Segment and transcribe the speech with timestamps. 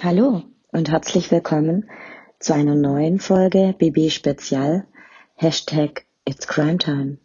[0.00, 1.90] Hallo und herzlich willkommen
[2.38, 4.86] zu einer neuen Folge BB Spezial.
[5.34, 7.18] Hashtag It's Crime Time.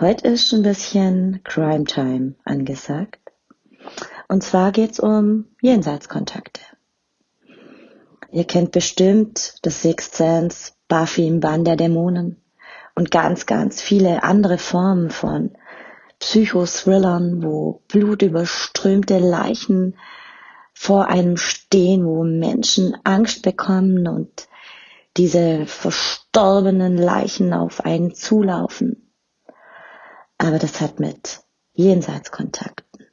[0.00, 3.20] Heute ist ein bisschen Crime Time angesagt.
[4.26, 6.62] Und zwar geht's um Jenseitskontakte.
[8.32, 12.40] Ihr kennt bestimmt das Sixth Sense, Buffy im Bann der Dämonen
[12.94, 15.50] und ganz, ganz viele andere Formen von
[16.20, 19.94] Psychothrillern, wo blutüberströmte Leichen
[20.78, 24.46] vor einem stehen, wo Menschen Angst bekommen und
[25.16, 29.10] diese verstorbenen Leichen auf einen zulaufen.
[30.36, 31.40] Aber das hat mit
[31.72, 33.06] Jenseitskontakten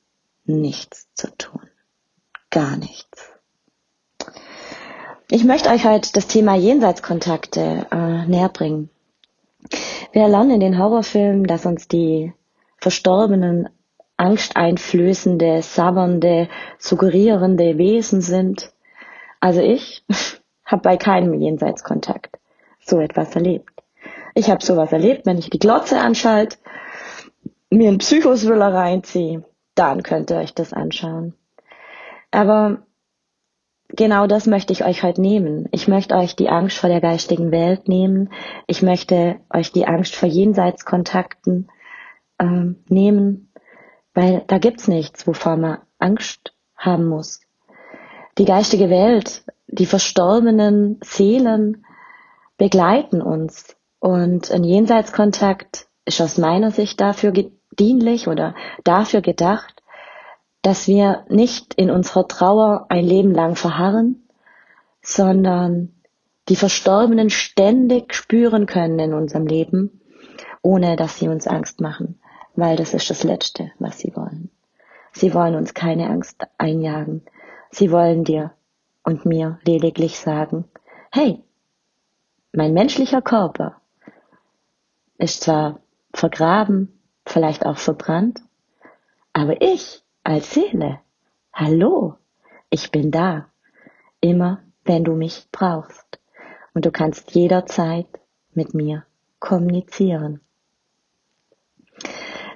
[0.43, 1.61] nichts zu tun.
[2.49, 3.29] Gar nichts.
[5.31, 8.89] Ich möchte euch heute das Thema Jenseitskontakte äh, näher bringen.
[10.11, 12.33] Wir lernen in den Horrorfilmen, dass uns die
[12.77, 13.69] Verstorbenen
[14.17, 18.71] angsteinflößende, sabbernde, suggerierende Wesen sind.
[19.39, 20.05] Also ich
[20.65, 22.39] habe bei keinem Jenseitskontakt
[22.79, 23.69] so etwas erlebt.
[24.35, 26.57] Ich habe sowas erlebt, wenn ich die Glotze anschalte,
[27.69, 29.43] mir einen Psychoswiller reinziehe,
[29.75, 31.33] dann könnt ihr euch das anschauen.
[32.31, 32.83] Aber
[33.89, 35.67] genau das möchte ich euch heute nehmen.
[35.71, 38.31] Ich möchte euch die Angst vor der geistigen Welt nehmen.
[38.67, 41.69] Ich möchte euch die Angst vor Jenseitskontakten
[42.39, 43.52] ähm, nehmen
[44.13, 47.41] weil da gibt's nichts, wovor man Angst haben muss.
[48.37, 51.85] Die geistige Welt, die verstorbenen Seelen
[52.57, 53.75] begleiten uns.
[53.99, 57.33] Und ein Jenseitskontakt ist aus meiner Sicht dafür
[57.79, 59.81] dienlich oder dafür gedacht,
[60.61, 64.27] dass wir nicht in unserer Trauer ein Leben lang verharren,
[65.01, 65.93] sondern
[66.49, 70.01] die Verstorbenen ständig spüren können in unserem Leben,
[70.61, 72.19] ohne dass sie uns Angst machen
[72.55, 74.49] weil das ist das Letzte, was sie wollen.
[75.11, 77.23] Sie wollen uns keine Angst einjagen.
[77.71, 78.53] Sie wollen dir
[79.03, 80.65] und mir lediglich sagen,
[81.11, 81.43] hey,
[82.51, 83.81] mein menschlicher Körper
[85.17, 85.79] ist zwar
[86.13, 88.41] vergraben, vielleicht auch verbrannt,
[89.33, 90.99] aber ich als Seele,
[91.51, 92.15] hallo,
[92.69, 93.47] ich bin da,
[94.21, 96.19] immer wenn du mich brauchst.
[96.73, 98.07] Und du kannst jederzeit
[98.53, 99.05] mit mir
[99.39, 100.39] kommunizieren.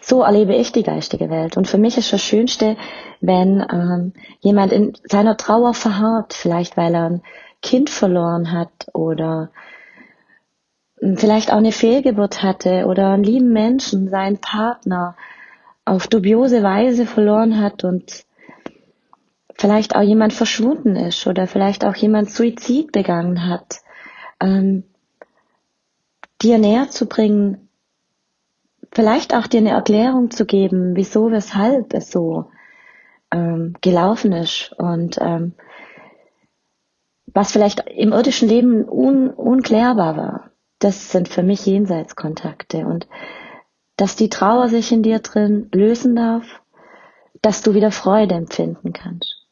[0.10, 1.58] So erlebe ich die geistige Welt.
[1.58, 2.78] Und für mich ist das Schönste,
[3.20, 7.24] wenn ähm, jemand in seiner Trauer verharrt, vielleicht weil er ein
[7.62, 9.52] Kind verloren hat oder
[11.02, 15.18] hm, vielleicht auch eine Fehlgeburt hatte oder einen lieben Menschen, seinen Partner
[15.84, 18.24] auf dubiose Weise verloren hat und
[19.56, 23.82] vielleicht auch jemand verschwunden ist oder vielleicht auch jemand Suizid begangen hat,
[24.40, 24.86] ähm,
[26.42, 27.67] dir näher zu bringen,
[28.98, 32.50] vielleicht auch dir eine Erklärung zu geben, wieso, weshalb es so
[33.30, 35.54] ähm, gelaufen ist und ähm,
[37.28, 40.50] was vielleicht im irdischen Leben un unklärbar war.
[40.80, 43.08] Das sind für mich Jenseitskontakte und
[43.98, 46.46] dass die Trauer sich in dir drin lösen darf,
[47.44, 49.46] dass du wieder Freude empfinden kannst.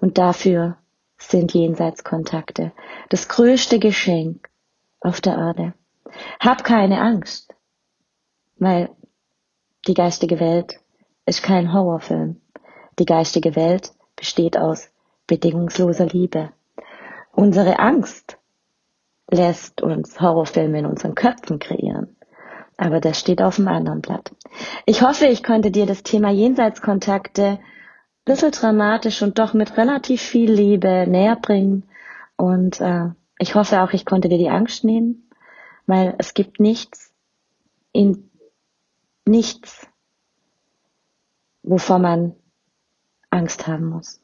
[0.00, 0.76] Und dafür
[1.18, 2.72] sind Jenseitskontakte
[3.10, 4.48] das größte Geschenk
[5.00, 5.74] auf der Erde.
[6.40, 7.54] Hab keine Angst.
[8.58, 8.90] Weil
[9.86, 10.80] die geistige Welt
[11.26, 12.40] ist kein Horrorfilm.
[12.98, 14.90] Die geistige Welt besteht aus
[15.26, 16.50] bedingungsloser Liebe.
[17.32, 18.38] Unsere Angst
[19.30, 22.16] lässt uns Horrorfilme in unseren Köpfen kreieren.
[22.76, 24.32] Aber das steht auf dem anderen Blatt.
[24.86, 27.58] Ich hoffe, ich konnte dir das Thema Jenseitskontakte
[28.28, 31.84] bisschen dramatisch und doch mit relativ viel Liebe näher bringen.
[32.36, 33.08] Und äh,
[33.38, 35.28] ich hoffe auch, ich konnte dir die Angst nehmen,
[35.86, 37.12] weil es gibt nichts
[37.92, 38.27] in
[39.28, 39.86] nichts,
[41.62, 42.34] wovor man
[43.30, 44.20] Angst haben muss.